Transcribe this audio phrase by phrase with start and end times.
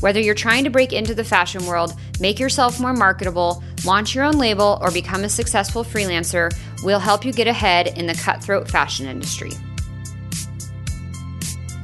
[0.00, 4.24] Whether you're trying to break into the fashion world, make yourself more marketable, launch your
[4.24, 6.50] own label, or become a successful freelancer,
[6.82, 9.50] we'll help you get ahead in the cutthroat fashion industry.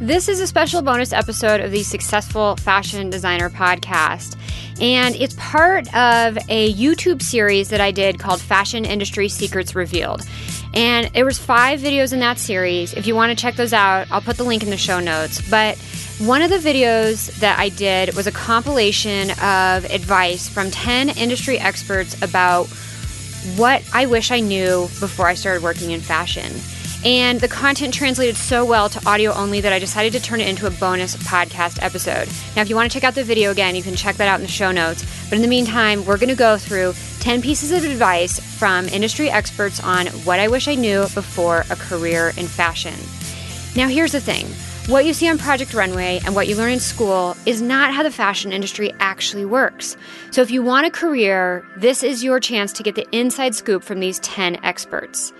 [0.00, 4.36] This is a special bonus episode of the Successful Fashion Designer podcast.
[4.78, 10.20] And it's part of a YouTube series that I did called Fashion Industry Secrets Revealed.
[10.74, 12.92] And there was five videos in that series.
[12.92, 15.40] If you want to check those out, I'll put the link in the show notes.
[15.48, 15.78] But
[16.18, 21.58] one of the videos that I did was a compilation of advice from 10 industry
[21.58, 22.68] experts about
[23.56, 26.50] what I wish I knew before I started working in fashion.
[27.04, 30.48] And the content translated so well to audio only that I decided to turn it
[30.48, 32.28] into a bonus podcast episode.
[32.56, 34.40] Now, if you want to check out the video again, you can check that out
[34.40, 35.04] in the show notes.
[35.28, 39.28] But in the meantime, we're going to go through 10 pieces of advice from industry
[39.28, 42.98] experts on what I wish I knew before a career in fashion.
[43.76, 44.46] Now, here's the thing
[44.88, 48.04] what you see on Project Runway and what you learn in school is not how
[48.04, 49.96] the fashion industry actually works.
[50.30, 53.82] So, if you want a career, this is your chance to get the inside scoop
[53.82, 55.32] from these 10 experts.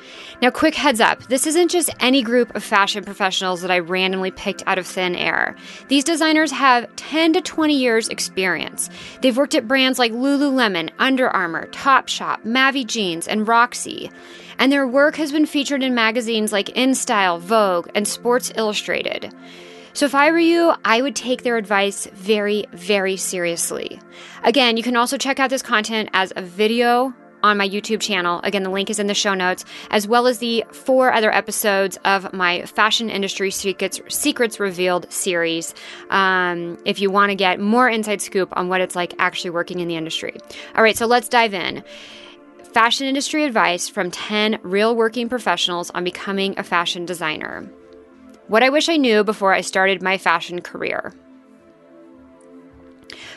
[0.43, 4.33] Now, quick heads up this isn't just any group of fashion professionals that I randomly
[4.33, 5.55] picked out of thin air.
[5.87, 8.91] These designers have 10 to 20 years' experience.
[9.21, 14.11] They've worked at brands like Lululemon, Under Armour, Topshop, Mavi Jeans, and Roxy
[14.59, 19.35] and their work has been featured in magazines like InStyle, Vogue, and Sports Illustrated.
[19.93, 23.99] So if I were you, I would take their advice very, very seriously.
[24.45, 28.41] Again, you can also check out this content as a video on my YouTube channel.
[28.43, 31.97] Again, the link is in the show notes, as well as the four other episodes
[32.05, 35.75] of my Fashion Industry Secrets, Secrets Revealed series.
[36.11, 39.81] Um, if you want to get more inside scoop on what it's like actually working
[39.81, 40.37] in the industry.
[40.75, 41.83] All right, so let's dive in
[42.73, 47.67] fashion industry advice from 10 real working professionals on becoming a fashion designer.
[48.49, 51.13] What I wish I knew before I started my fashion career.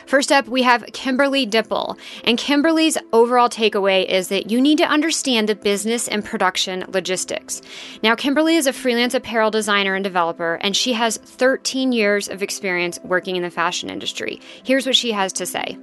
[0.06, 1.96] First up, we have Kimberly Dippel.
[2.24, 7.62] And Kimberly's overall takeaway is that you need to understand the business and production logistics.
[8.02, 12.42] Now, Kimberly is a freelance apparel designer and developer, and she has 13 years of
[12.42, 14.40] experience working in the fashion industry.
[14.64, 15.78] Here's what she has to say.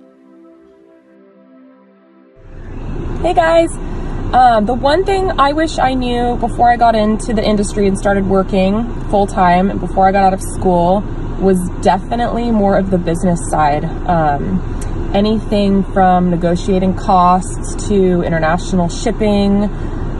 [3.22, 3.97] Hey guys!
[4.34, 7.98] Um, the one thing I wish I knew before I got into the industry and
[7.98, 11.02] started working full time and before I got out of school
[11.40, 13.86] was definitely more of the business side.
[13.86, 19.64] Um, anything from negotiating costs to international shipping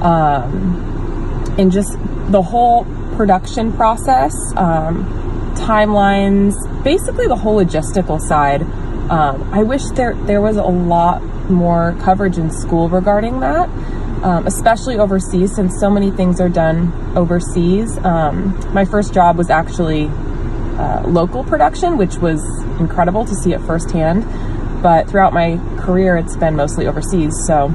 [0.02, 1.98] um, and just
[2.32, 2.86] the whole
[3.18, 5.04] production process, um,
[5.56, 8.62] timelines, basically the whole logistical side.
[9.12, 13.70] Um, I wish there there was a lot more coverage in school regarding that,
[14.24, 17.98] um, especially overseas, since so many things are done overseas.
[18.00, 20.08] Um, my first job was actually
[20.78, 22.44] uh, local production, which was
[22.80, 24.26] incredible to see it firsthand.
[24.82, 27.34] But throughout my career, it's been mostly overseas.
[27.46, 27.74] So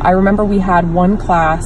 [0.00, 1.64] I remember we had one class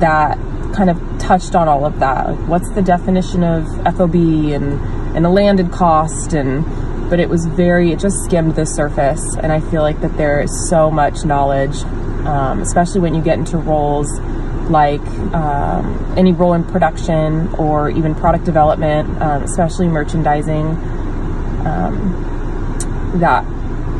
[0.00, 0.38] that
[0.74, 2.26] kind of touched on all of that.
[2.26, 3.66] Like, what's the definition of
[3.96, 4.80] FOB and
[5.16, 6.64] and a landed cost and
[7.08, 9.36] but it was very, it just skimmed the surface.
[9.36, 11.82] And I feel like that there is so much knowledge,
[12.26, 14.08] um, especially when you get into roles
[14.70, 15.00] like
[15.34, 20.66] um, any role in production or even product development, um, especially merchandising,
[21.66, 23.44] um, that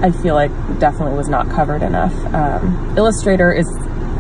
[0.03, 2.15] I feel like definitely was not covered enough.
[2.35, 3.67] Um, Illustrator is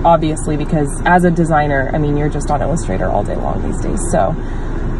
[0.04, 3.80] obviously because as a designer, I mean, you're just on Illustrator all day long these
[3.80, 4.00] days.
[4.10, 4.34] So,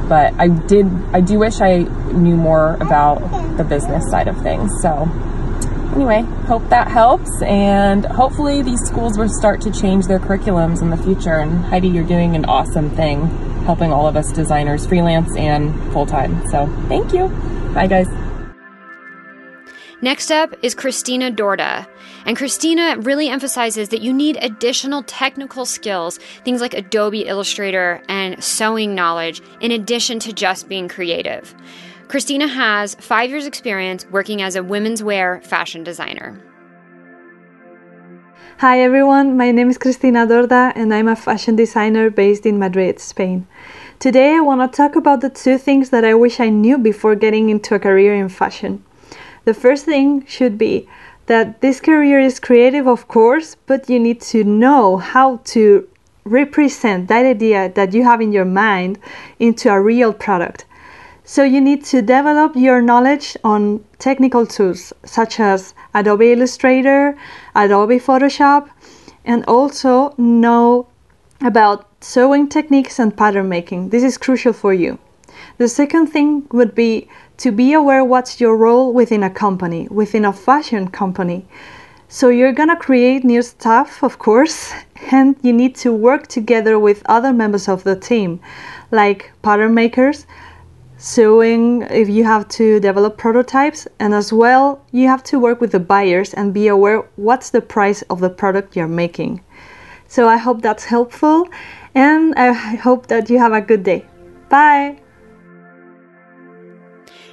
[0.09, 1.79] but I did, I do wish I
[2.13, 4.71] knew more about the business side of things.
[4.83, 5.09] So,
[5.95, 10.91] anyway, hope that helps, and hopefully these schools will start to change their curriculums in
[10.91, 11.35] the future.
[11.35, 13.27] And Heidi, you're doing an awesome thing,
[13.65, 16.47] helping all of us designers, freelance and full time.
[16.49, 17.29] So, thank you.
[17.75, 18.09] Bye, guys.
[20.01, 21.87] Next up is Cristina Dorda.
[22.27, 28.43] And Cristina really emphasizes that you need additional technical skills, things like Adobe Illustrator and
[28.43, 31.55] sewing knowledge, in addition to just being creative.
[32.09, 36.41] Cristina has five years' experience working as a women's wear fashion designer.
[38.59, 43.01] Hi everyone, my name is Cristina Dorda and I'm a fashion designer based in Madrid,
[43.01, 43.47] Spain.
[43.99, 47.17] Today I want to talk about the two things that I wish I knew before
[47.17, 48.85] getting into a career in fashion.
[49.45, 50.89] The first thing should be
[51.27, 55.89] that this career is creative, of course, but you need to know how to
[56.25, 58.99] represent that idea that you have in your mind
[59.39, 60.65] into a real product.
[61.27, 67.17] So you need to develop your knowledge on technical tools such as Adobe Illustrator,
[67.55, 68.69] Adobe Photoshop,
[69.25, 70.87] and also know
[71.41, 73.89] about sewing techniques and pattern making.
[73.89, 74.99] This is crucial for you.
[75.57, 80.27] The second thing would be to be aware what's your role within a company, within
[80.27, 81.47] a fashion company.
[82.07, 84.75] So you're gonna create new stuff, of course,
[85.11, 88.41] and you need to work together with other members of the team,
[88.91, 90.27] like pattern makers,
[91.05, 95.71] sewing if you have to develop prototypes, and as well, you have to work with
[95.71, 99.45] the buyers and be aware what's the price of the product you're making.
[100.09, 101.47] So I hope that's helpful,
[101.95, 104.07] and I hope that you have a good day.
[104.49, 105.04] Bye!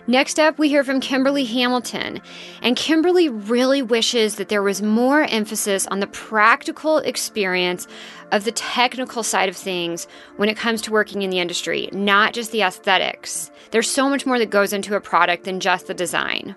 [0.07, 2.21] Next up, we hear from Kimberly Hamilton.
[2.61, 7.87] And Kimberly really wishes that there was more emphasis on the practical experience
[8.31, 10.07] of the technical side of things
[10.37, 13.51] when it comes to working in the industry, not just the aesthetics.
[13.71, 16.55] There's so much more that goes into a product than just the design.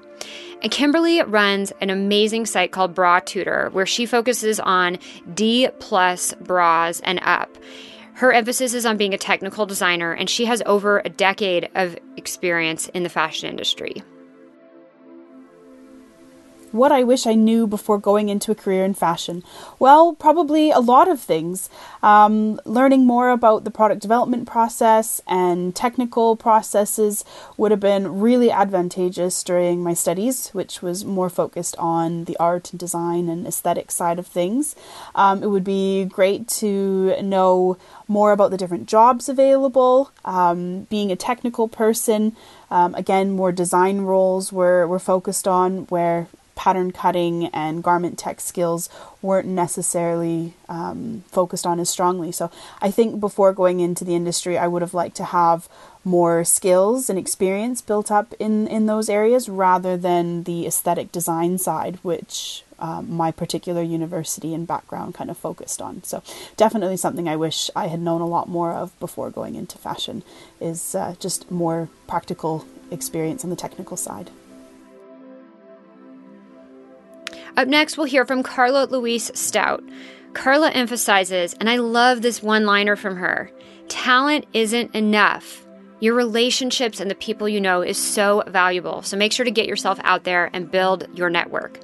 [0.63, 4.99] And Kimberly runs an amazing site called Bra Tutor, where she focuses on
[5.35, 7.51] D plus bras and up.
[8.15, 11.99] Her emphasis is on being a technical designer, and she has over a decade of
[12.17, 14.03] experience in the fashion industry.
[16.75, 19.45] What I wish I knew before going into a career in fashion?
[19.79, 21.71] Well, probably a lot of things.
[22.03, 27.25] Um, learning more about the product development process and technical processes
[27.57, 32.73] would have been really advantageous during my studies, which was more focused on the art
[32.73, 34.75] and design and aesthetic side of things.
[35.15, 37.77] Um, it would be great to know
[38.09, 40.11] more about the different jobs available.
[40.25, 42.35] Um, being a technical person,
[42.69, 48.41] um, again, more design roles were, were focused on where pattern cutting and garment tech
[48.41, 48.89] skills
[49.23, 52.33] weren't necessarily um, focused on as strongly.
[52.33, 55.69] So I think before going into the industry, I would have liked to have
[56.05, 61.59] more skills and experience built up in, in those areas rather than the aesthetic design
[61.59, 66.03] side, which um, my particular university and background kind of focused on.
[66.05, 66.23] So
[66.57, 70.23] definitely something I wish I had known a lot more of before going into fashion
[70.61, 74.31] is uh, just more practical experience on the technical side.
[77.57, 79.85] Up next, we'll hear from Carla Louise Stout.
[80.33, 83.51] Carla emphasizes, and I love this one liner from her
[83.89, 85.65] talent isn't enough.
[86.01, 89.03] Your relationships and the people you know is so valuable.
[89.03, 91.79] So make sure to get yourself out there and build your network.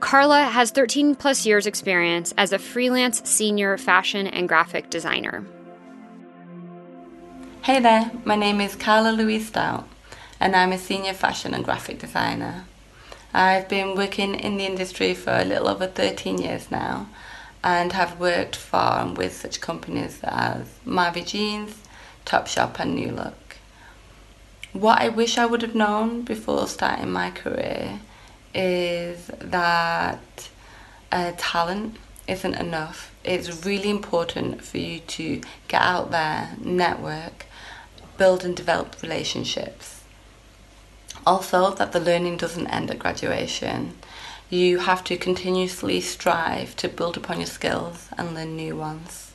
[0.00, 5.46] Carla has 13 plus years experience as a freelance senior fashion and graphic designer.
[7.62, 9.88] Hey there, my name is Carla Louise Stout
[10.40, 12.64] and I'm a senior fashion and graphic designer.
[13.36, 17.08] I've been working in the industry for a little over 13 years now
[17.64, 21.82] and have worked for and with such companies as Mavi Jeans,
[22.24, 23.56] Topshop and New Look.
[24.72, 27.98] What I wish I would have known before starting my career
[28.54, 30.48] is that
[31.10, 31.96] uh, talent
[32.28, 33.12] isn't enough.
[33.24, 37.46] It's really important for you to get out there, network,
[38.16, 39.93] build and develop relationships
[41.26, 43.94] also, that the learning doesn't end at graduation.
[44.50, 49.32] You have to continuously strive to build upon your skills and learn new ones.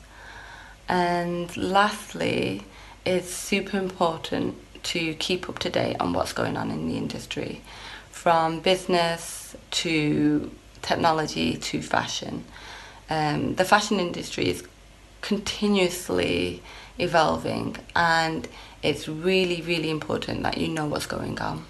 [0.88, 2.64] And lastly,
[3.04, 7.62] it's super important to keep up to date on what's going on in the industry,
[8.10, 10.50] from business to
[10.82, 12.44] technology to fashion.
[13.08, 14.64] Um, the fashion industry is
[15.20, 16.62] continuously
[16.98, 18.48] evolving, and
[18.82, 21.66] it's really, really important that you know what's going on.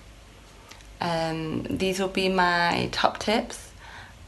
[1.00, 3.73] Um, these will be my top tips,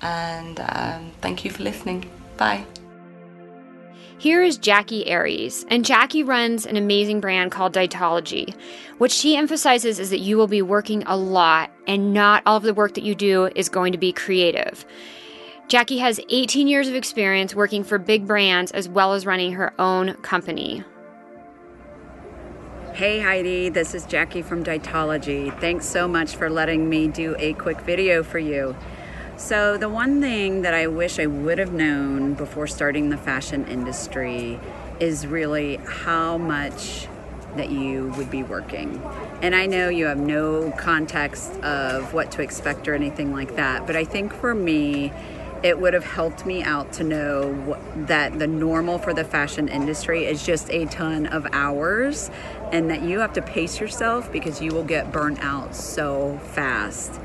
[0.00, 2.11] and um, thank you for listening.
[2.37, 2.64] Bye.
[4.19, 8.55] Here is Jackie Ayres, and Jackie runs an amazing brand called Dietology.
[8.99, 12.62] What she emphasizes is that you will be working a lot, and not all of
[12.62, 14.87] the work that you do is going to be creative.
[15.67, 19.73] Jackie has 18 years of experience working for big brands as well as running her
[19.81, 20.85] own company.
[22.95, 25.59] Hey Heidi, this is Jackie from Dietology.
[25.61, 28.77] Thanks so much for letting me do a quick video for you.
[29.39, 33.67] So, the one thing that I wish I would have known before starting the fashion
[33.67, 34.61] industry
[35.01, 37.09] is really how much
[37.57, 39.03] that you would be working.
[39.41, 43.87] And I know you have no context of what to expect or anything like that,
[43.87, 45.13] but I think for me,
[45.63, 50.25] it would have helped me out to know that the normal for the fashion industry
[50.25, 52.31] is just a ton of hours
[52.73, 57.21] and that you have to pace yourself because you will get burnt out so fast.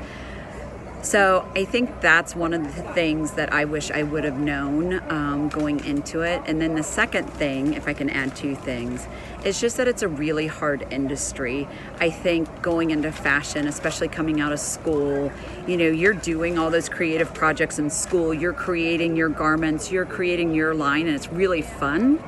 [1.00, 5.00] So I think that's one of the things that I wish I would have known
[5.10, 6.42] um, going into it.
[6.44, 9.06] And then the second thing, if I can add two things,
[9.44, 11.68] is just that it's a really hard industry.
[12.00, 15.30] I think going into fashion, especially coming out of school,
[15.68, 20.04] you know, you're doing all those creative projects in school, you're creating your garments, you're
[20.04, 22.22] creating your line, and it's really fun.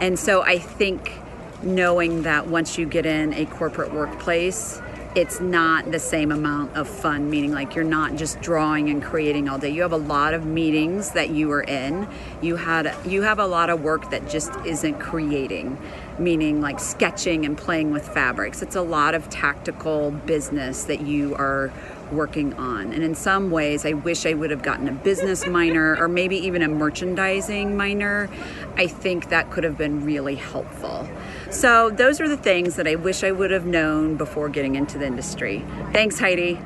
[0.00, 1.21] And so I think
[1.62, 4.80] knowing that once you get in a corporate workplace,
[5.14, 9.46] it's not the same amount of fun meaning like you're not just drawing and creating
[9.46, 12.08] all day you have a lot of meetings that you are in
[12.40, 15.76] you had you have a lot of work that just isn't creating
[16.18, 21.34] meaning like sketching and playing with fabrics it's a lot of tactical business that you
[21.34, 21.70] are
[22.12, 22.92] working on.
[22.92, 26.36] And in some ways, I wish I would have gotten a business minor or maybe
[26.36, 28.28] even a merchandising minor.
[28.76, 31.08] I think that could have been really helpful.
[31.52, 34.96] So, those are the things that I wish I would have known before getting into
[34.96, 35.62] the industry.
[35.92, 36.58] Thanks, Heidi.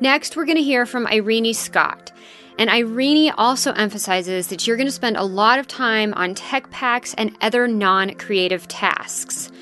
[0.00, 2.10] Next, we're going to hear from Irene Scott.
[2.58, 6.68] And Irene also emphasizes that you're going to spend a lot of time on tech
[6.70, 9.52] packs and other non creative tasks.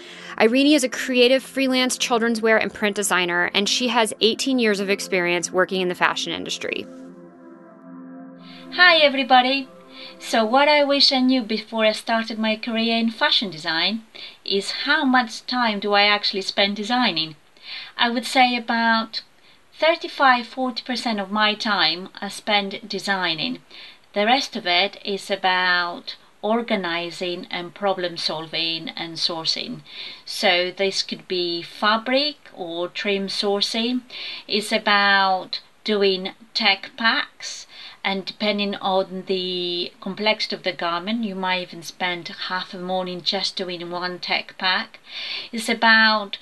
[0.41, 4.81] Irene is a creative freelance children's wear and print designer, and she has 18 years
[4.81, 6.87] of experience working in the fashion industry.
[8.73, 9.69] Hi, everybody.
[10.19, 14.05] So, what I wish I knew before I started my career in fashion design
[14.45, 17.37] is how much time do I actually spend designing?
[17.97, 19.23] I would say about
[19.75, 23.63] 35 40% of my time I spend designing.
[24.13, 29.83] The rest of it is about organizing and problem solving and sourcing.
[30.25, 34.03] So this could be fabric or trim sourcing.
[34.47, 37.68] It's about doing tech packs
[38.05, 43.21] and depending on the complexity of the garment you might even spend half a morning
[43.23, 44.99] just doing one tech pack.
[45.53, 46.39] It's about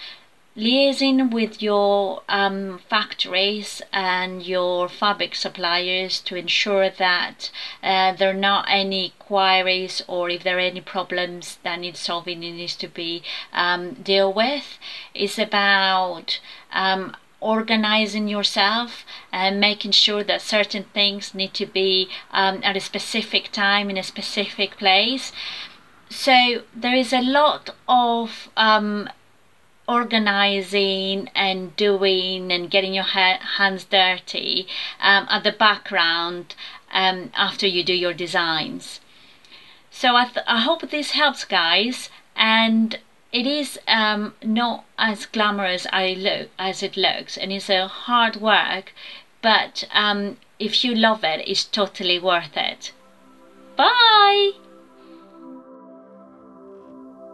[0.57, 7.51] liaising with your um, factories and your fabric suppliers to ensure that
[7.83, 12.43] uh, there are not any queries or if there are any problems that need solving
[12.43, 13.23] it needs to be
[13.53, 14.79] um, dealt with
[15.15, 16.41] it's about
[16.73, 17.15] um,
[17.55, 23.53] organizing yourself and making sure that certain things need to be um, at a specific
[23.53, 25.33] time in a specific place
[26.09, 29.09] so there is a lot of um,
[29.89, 34.67] organizing and doing and getting your ha- hands dirty
[35.01, 36.55] um, at the background
[36.93, 39.01] um, after you do your designs.
[39.91, 42.11] So I, th- I hope this helps, guys.
[42.35, 42.99] And
[43.33, 48.93] it is um, not as glamorous as it looks, and it's a hard work.
[49.43, 52.93] But um, if you love it, it's totally worth it.
[53.77, 54.53] Bye.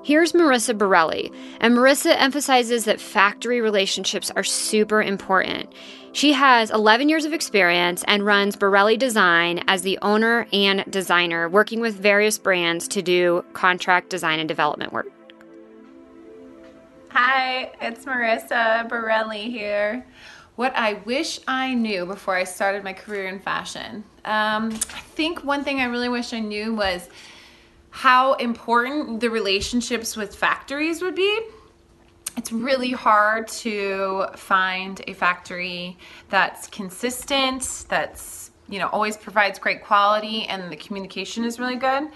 [0.05, 1.31] Here's Marissa Borelli,
[1.61, 5.73] and Marissa emphasizes that factory relationships are super important.
[6.13, 11.49] She has 11 years of experience and runs Borelli Design as the owner and designer,
[11.49, 15.07] working with various brands to do contract design and development work.
[17.15, 20.07] Hi, it's Marissa Borelli here.
[20.57, 24.03] What I wish I knew before I started my career in fashion.
[24.25, 27.11] Um, I think one thing I really wish I knew was
[27.91, 31.41] how important the relationships with factories would be.
[32.39, 35.99] It's really hard to find a factory
[36.31, 42.09] that's consistent, that's you know always provides great quality and the communication is really good.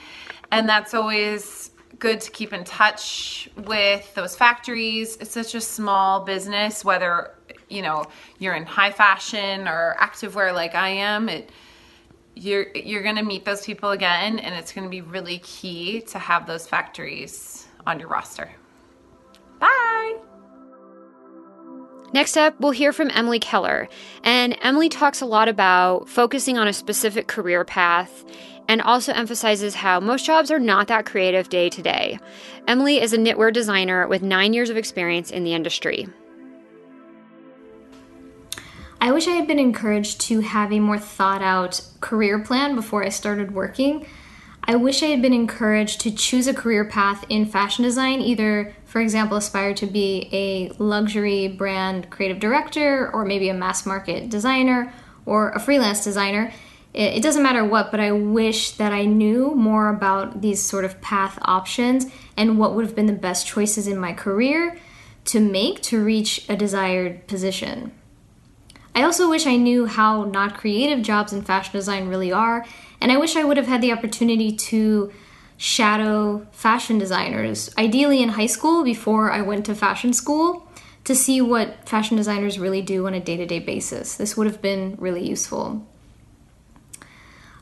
[0.50, 5.16] And that's always good to keep in touch with those factories.
[5.16, 7.32] It's such a small business whether
[7.68, 8.04] you know
[8.38, 11.28] you're in high fashion or activewear like I am.
[11.28, 11.50] It
[12.34, 16.46] you're you're to meet those people again and it's to be really key to have
[16.46, 18.50] those factories on your roster.
[19.58, 20.16] Bye.
[22.12, 23.88] Next up, we'll hear from Emily Keller.
[24.22, 28.24] And Emily talks a lot about focusing on a specific career path
[28.68, 32.18] and also emphasizes how most jobs are not that creative day to day.
[32.66, 36.08] Emily is a knitwear designer with nine years of experience in the industry.
[39.00, 43.04] I wish I had been encouraged to have a more thought out career plan before
[43.04, 44.06] I started working.
[44.64, 48.74] I wish I had been encouraged to choose a career path in fashion design, either,
[48.84, 54.28] for example, aspire to be a luxury brand creative director, or maybe a mass market
[54.28, 54.92] designer,
[55.24, 56.52] or a freelance designer.
[56.96, 60.98] It doesn't matter what, but I wish that I knew more about these sort of
[61.02, 62.06] path options
[62.38, 64.78] and what would have been the best choices in my career
[65.26, 67.92] to make to reach a desired position.
[68.94, 72.64] I also wish I knew how not creative jobs in fashion design really are,
[72.98, 75.12] and I wish I would have had the opportunity to
[75.58, 80.66] shadow fashion designers, ideally in high school before I went to fashion school,
[81.04, 84.16] to see what fashion designers really do on a day to day basis.
[84.16, 85.86] This would have been really useful.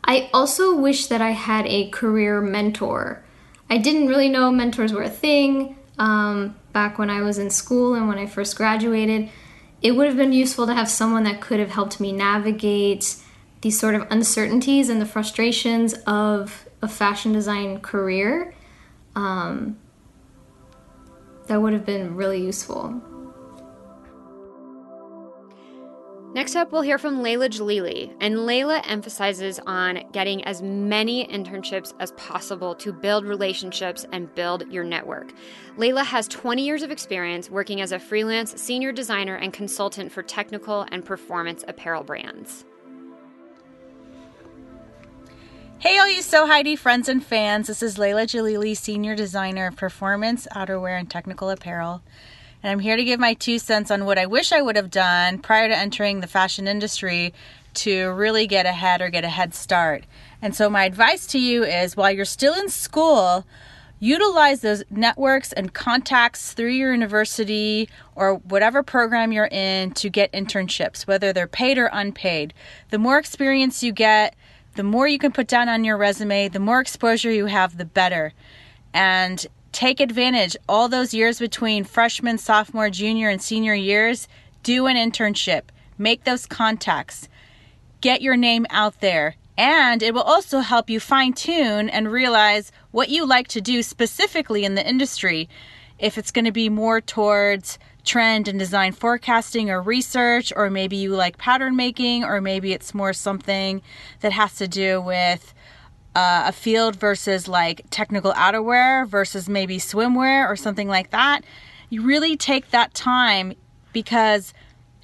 [0.05, 3.25] I also wish that I had a career mentor.
[3.71, 7.95] I didn't really know mentors were a thing um, back when I was in school
[7.95, 9.31] and when I first graduated.
[9.81, 13.17] It would have been useful to have someone that could have helped me navigate
[13.63, 18.55] these sort of uncertainties and the frustrations of a fashion design career.
[19.17, 19.79] Um,
[21.47, 23.03] that would have been really useful.
[26.35, 31.95] Next up, we'll hear from Leila Jalili, and Leila emphasizes on getting as many internships
[32.01, 35.33] as possible to build relationships and build your network.
[35.77, 40.25] Leila has 20 years of experience working as a freelance senior designer and consultant for
[40.25, 42.65] technical and performance apparel brands.
[45.79, 47.69] Hey, all you Sew Heidi friends and fans.
[47.69, 52.03] This is Leila Jalili, Senior Designer of Performance, Outerwear, and Technical Apparel
[52.65, 54.91] and I'm here to give my two cents on what I wish I would have
[54.91, 57.35] done prior to entering the fashion industry
[57.75, 60.05] to really get ahead or get a head start.
[60.41, 63.45] And so, my advice to you is while you're still in school,
[64.01, 70.33] utilize those networks and contacts through your university or whatever program you're in to get
[70.33, 72.55] internships, whether they're paid or unpaid.
[72.89, 74.37] The more experience you get,
[74.77, 77.85] the more you can put down on your resume, the more exposure you have, the
[77.85, 78.33] better.
[78.95, 84.29] And Take advantage all those years between freshman, sophomore, junior, and senior years.
[84.63, 85.63] Do an internship.
[85.99, 87.29] Make those contacts.
[88.01, 89.35] Get your name out there.
[89.59, 93.83] And it will also help you fine tune and realize what you like to do
[93.83, 95.49] specifically in the industry.
[95.99, 100.99] If it's going to be more towards trend and design forecasting or research, or maybe
[100.99, 103.83] you like pattern making, or maybe it's more something
[104.21, 105.53] that has to do with
[106.15, 111.43] uh, a field versus like technical outerwear versus maybe swimwear or something like that.
[111.91, 113.55] You really take that time
[113.93, 114.55] because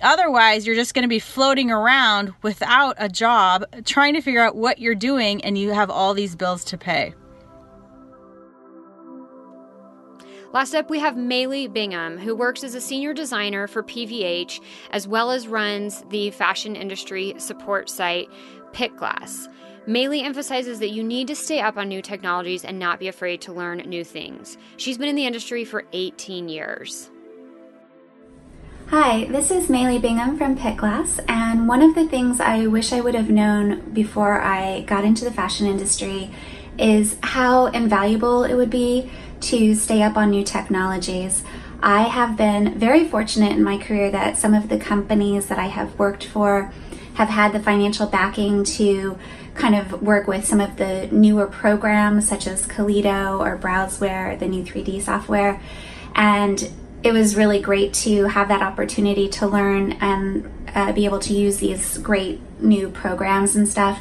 [0.02, 4.56] otherwise you're just going to be floating around without a job trying to figure out
[4.56, 7.14] what you're doing and you have all these bills to pay.
[10.52, 15.06] Last up, we have Malie Bingham, who works as a senior designer for PVH as
[15.06, 18.28] well as runs the fashion industry support site
[18.72, 19.46] PitGlass.
[19.90, 23.40] Malie emphasizes that you need to stay up on new technologies and not be afraid
[23.40, 24.56] to learn new things.
[24.76, 27.10] She's been in the industry for 18 years.
[28.90, 33.00] Hi, this is Malie Bingham from PitGlass, and one of the things I wish I
[33.00, 36.30] would have known before I got into the fashion industry
[36.78, 41.42] is how invaluable it would be to stay up on new technologies.
[41.82, 45.66] I have been very fortunate in my career that some of the companies that I
[45.66, 46.72] have worked for
[47.14, 49.18] have had the financial backing to
[49.60, 54.48] kind of work with some of the newer programs such as Kaledo or Browzwear, the
[54.48, 55.60] new 3D software.
[56.14, 56.70] And
[57.02, 61.32] it was really great to have that opportunity to learn and uh, be able to
[61.32, 64.00] use these great new programs and stuff.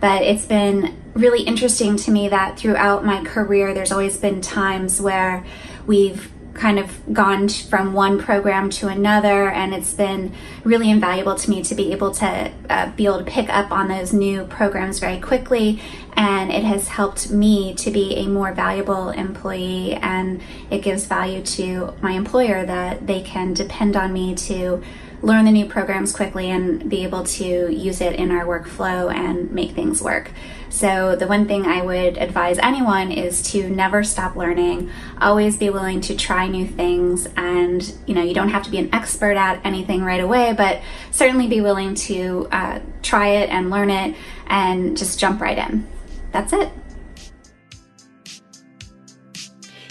[0.00, 5.00] But it's been really interesting to me that throughout my career, there's always been times
[5.00, 5.44] where
[5.86, 10.32] we've kind of gone from one program to another, and it's been
[10.64, 13.88] really invaluable to me to be able to uh, be able to pick up on
[13.88, 15.80] those new programs very quickly.
[16.14, 21.42] And it has helped me to be a more valuable employee, and it gives value
[21.42, 24.82] to my employer that they can depend on me to
[25.22, 29.50] learn the new programs quickly and be able to use it in our workflow and
[29.52, 30.30] make things work.
[30.70, 35.70] So, the one thing I would advise anyone is to never stop learning, always be
[35.70, 37.26] willing to try new things.
[37.36, 40.80] And, you know, you don't have to be an expert at anything right away, but
[41.10, 45.86] certainly be willing to uh, try it and learn it and just jump right in.
[46.32, 46.70] That's it.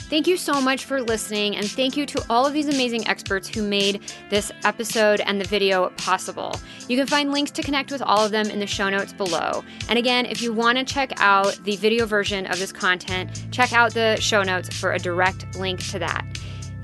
[0.09, 3.49] Thank you so much for listening, and thank you to all of these amazing experts
[3.49, 6.55] who made this episode and the video possible.
[6.87, 9.65] You can find links to connect with all of them in the show notes below.
[9.89, 13.73] And again, if you want to check out the video version of this content, check
[13.73, 16.25] out the show notes for a direct link to that.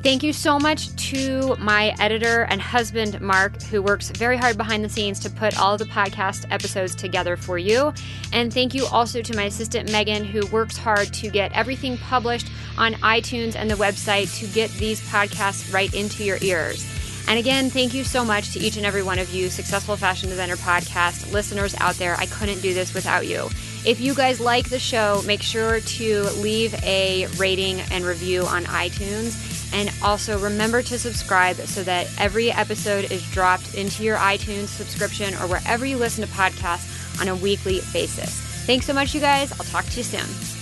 [0.03, 4.83] Thank you so much to my editor and husband, Mark, who works very hard behind
[4.83, 7.93] the scenes to put all the podcast episodes together for you.
[8.33, 12.49] And thank you also to my assistant, Megan, who works hard to get everything published
[12.77, 16.85] on iTunes and the website to get these podcasts right into your ears.
[17.29, 20.27] And again, thank you so much to each and every one of you, Successful Fashion
[20.27, 22.15] Designer Podcast listeners out there.
[22.17, 23.49] I couldn't do this without you.
[23.85, 28.65] If you guys like the show, make sure to leave a rating and review on
[28.65, 29.52] iTunes.
[29.73, 35.33] And also remember to subscribe so that every episode is dropped into your iTunes subscription
[35.35, 38.39] or wherever you listen to podcasts on a weekly basis.
[38.65, 39.51] Thanks so much, you guys.
[39.51, 40.52] I'll talk to you soon.